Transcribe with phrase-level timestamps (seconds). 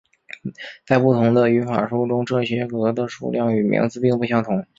[0.83, 4.65] 在不同的语法书中这些格的数量与名字并不相同。